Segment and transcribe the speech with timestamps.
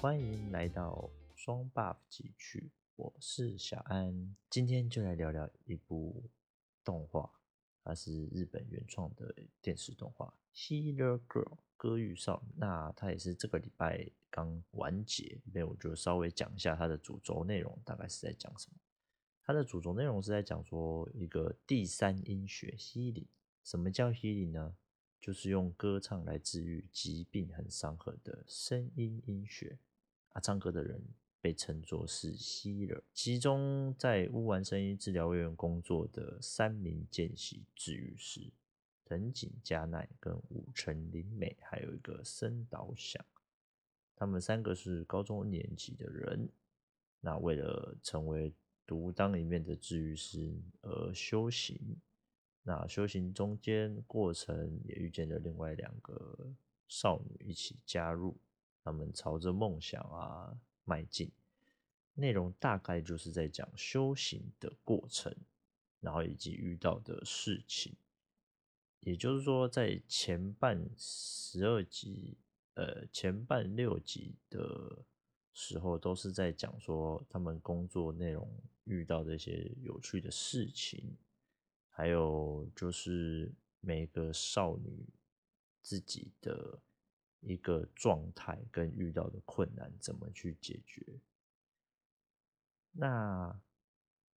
[0.00, 6.22] 欢迎来到双 buff 集区，我是小安，今天就来聊聊一部
[6.88, 7.30] 动画，
[7.84, 11.44] 它是日本原创的电视动画《Healer Girl》
[11.76, 12.54] 歌玉少女。
[12.56, 18.78] 那它也是这个礼拜刚完结，那我就稍微讲一下它的主轴内容，大概是在讲什么？
[19.42, 23.26] 它的主轴内容是在讲说一个第三音学 Healing。
[23.62, 24.74] 什么叫 Healing 呢？
[25.20, 29.78] 就是用歌唱来治愈疾病很伤痕的声音音学。
[30.30, 31.02] 啊，唱歌的人
[31.40, 38.50] 被称作是 healer，其中在乌丸声音治疗院工作的三名见习治愈师
[39.04, 43.24] 藤井加奈跟武城绫美，还有一个森岛响，
[44.16, 46.48] 他们三个是高中年级的人。
[47.20, 48.52] 那为了成为
[48.86, 51.78] 独当一面的治愈师而修行，
[52.62, 56.52] 那修行中间过程也遇见了另外两个
[56.86, 58.36] 少女一起加入。
[58.84, 60.56] 他们朝着梦想啊
[60.88, 61.30] 迈进，
[62.14, 65.36] 内容大概就是在讲修行的过程，
[66.00, 67.94] 然后以及遇到的事情。
[69.00, 72.38] 也就是说，在前半十二集，
[72.74, 75.04] 呃，前半六集的
[75.52, 78.50] 时候，都是在讲说他们工作内容
[78.84, 81.16] 遇到的一些有趣的事情，
[81.90, 85.06] 还有就是每个少女
[85.82, 86.80] 自己的。
[87.40, 91.20] 一个状态跟遇到的困难怎么去解决？
[92.92, 93.60] 那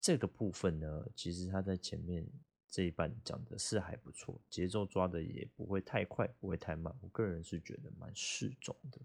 [0.00, 2.26] 这个部分呢，其实他在前面
[2.68, 6.94] 这一半讲的是还不错，节奏抓的也不会太快，不会太慢。
[7.00, 9.00] 我个人是觉得蛮适中的。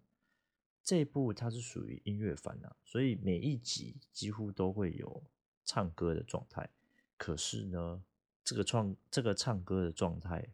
[0.84, 5.24] 这一部它是属于音乐番啊，所以每一集几乎都会有
[5.64, 6.70] 唱歌的状态。
[7.18, 8.04] 可是呢，
[8.44, 10.50] 这个创这个唱歌的状态。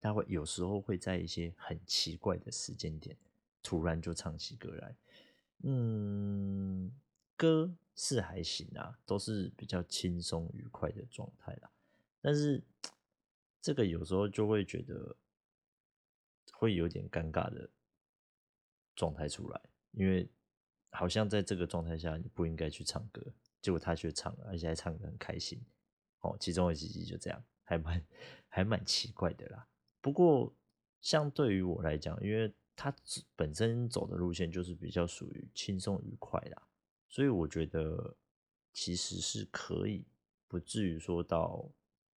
[0.00, 3.16] 他会有时候会在一些很奇怪的时间点，
[3.62, 4.96] 突然就唱起歌来。
[5.62, 6.92] 嗯，
[7.36, 11.70] 歌是还行啊，都是比较轻松愉快的状态啦。
[12.20, 12.62] 但是
[13.60, 15.16] 这个有时候就会觉得
[16.52, 17.68] 会有点尴尬的
[18.94, 19.60] 状态出来，
[19.92, 20.28] 因为
[20.90, 23.22] 好像在这个状态下你不应该去唱歌，
[23.60, 25.60] 结果他却唱了，而且还唱得很开心。
[26.20, 28.06] 哦，其中有几集就这样，还蛮
[28.48, 29.66] 还蛮奇怪的啦。
[30.06, 30.54] 不过，
[31.00, 32.94] 相对于我来讲，因为他
[33.34, 36.62] 本身走的路线就是比较属于轻松愉快啦，
[37.08, 38.14] 所以我觉得
[38.72, 40.04] 其实是可以，
[40.46, 41.68] 不至于说到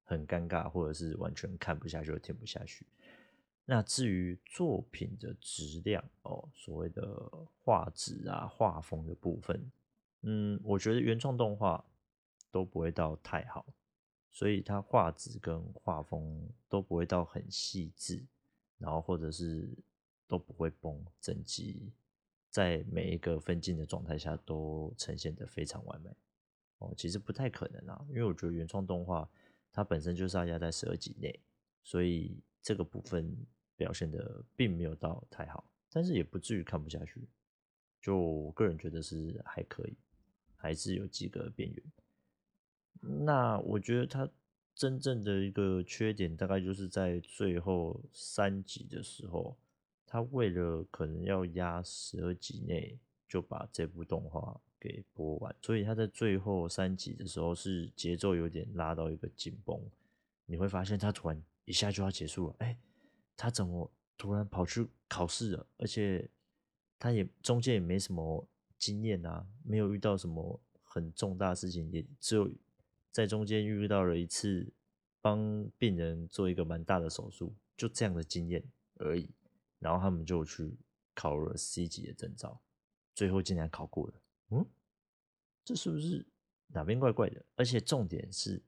[0.03, 2.85] 很尴尬，或者是完全看不下去、听不下去。
[3.65, 7.03] 那至于作品的质量哦，所谓的
[7.63, 9.71] 画质啊、画风的部分，
[10.21, 11.83] 嗯，我觉得原创动画
[12.51, 13.65] 都不会到太好。
[14.31, 18.23] 所以它画质跟画风都不会到很细致，
[18.77, 19.67] 然后或者是
[20.27, 21.91] 都不会崩，整集
[22.49, 26.09] 在每一个分镜的状态下都呈现得非常完美。
[26.77, 29.29] 哦，其实不太可能啊，因为我觉得原创动画
[29.71, 31.37] 它本身就是要压在十二集内，
[31.83, 33.35] 所以这个部分
[33.75, 37.27] 表现得并没有到太好，但是也不至于看不下去。
[38.01, 39.93] 就我个人觉得是还可以，
[40.55, 41.83] 还是有几个边缘。
[43.01, 44.29] 那我觉得他
[44.75, 49.57] 真正的一个缺点，大概就是在最后三集的时候，
[50.05, 59.79] 他为了可能要压十二集内就把这部动画给播完，所以他在最后三集的时候是节奏有点拉到一个紧绷。
[60.45, 62.77] 你会发现他突然一下就要结束了，哎，
[63.37, 65.65] 他怎么突然跑去考试了？
[65.77, 66.29] 而且
[66.97, 72.49] 他也中间也没什么经验啊，没有遇到什么很重大事情，也只有。
[73.11, 74.71] 在中间遇到了一次
[75.19, 78.63] 帮病人做一个蛮大的手术，就这样的经验
[78.95, 79.29] 而已。
[79.79, 80.77] 然后他们就去
[81.15, 82.61] 考了 C 级的证照，
[83.15, 84.13] 最后竟然考过了。
[84.51, 84.65] 嗯，
[85.65, 86.25] 这是不是
[86.67, 87.43] 哪边怪怪的？
[87.55, 88.61] 而且重点是，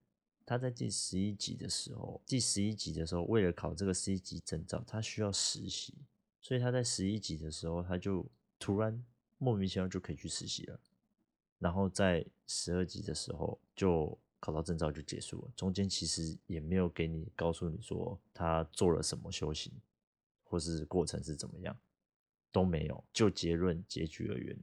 [0.45, 5.93] 他在第十一集的时候，第十一集的时候，为了考这个 C 级证照，他需要实习，
[6.41, 8.25] 所以他在十一集的时候，他就
[8.57, 9.05] 突然
[9.37, 10.79] 莫名其妙就可以去实习了。
[11.59, 14.17] 然后在十二集的时候就。
[14.41, 19.71] 考到证照就结束了，中间其实也没有给你告诉你说他做了什么修行，
[20.43, 21.77] 或是过程是怎么样，
[22.51, 23.03] 都没有。
[23.13, 24.59] 就结论结局而言，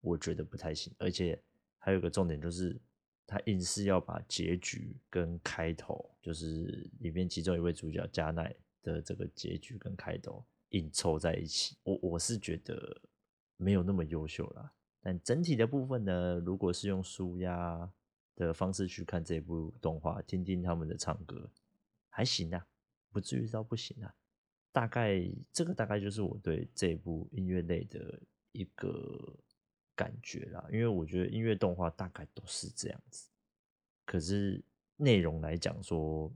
[0.00, 0.92] 我觉得不太行。
[0.96, 1.38] 而且
[1.76, 2.80] 还有一个重点就是，
[3.26, 13.02] 他硬是要把结局跟开头，就是里面其中一位主角加奈的这个结局跟开头硬凑在一起，我我是觉得
[13.56, 14.72] 没有那么优秀啦。
[15.00, 17.92] 但整体的部分呢，如果是用书压
[18.36, 21.50] 的方式去看这部动画，听听他们的唱歌，
[22.08, 22.64] 还行啊，
[23.10, 24.14] 不至于到不行啊。
[24.70, 28.20] 大概这个大概就是我对这部音乐类的
[28.52, 29.36] 一个。
[29.98, 33.30] 感觉啦，因为我觉得音乐动画大概都是这样子。
[34.04, 34.62] 可是
[34.94, 36.30] 内容来讲说，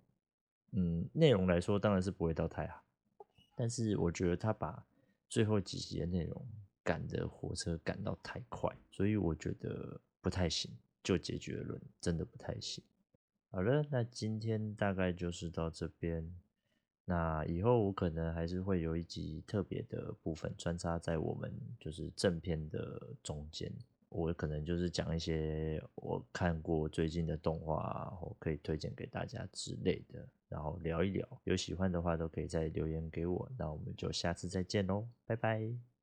[0.71, 2.83] 嗯，内容来说当然是不会到太好。
[3.55, 4.83] 但是我觉得他把
[5.29, 6.43] 最后几集的内容
[6.83, 10.75] 赶的火车赶到太快，所以我觉得不太行。
[11.03, 12.83] 就结局论，真的不太行。
[13.51, 16.33] 好了，那今天大概就是到这边。
[17.05, 23.73] 那以后我可能还是会有一集特别的部分穿插在我们就是正片的中间，
[24.09, 31.27] 我可能就是讲一些我看过最近的动画，我可以推荐给大家之类的，然后聊一聊。
[31.43, 36.00] 有喜欢的话都可以再留言给我，那我们就下次再见喽，拜拜。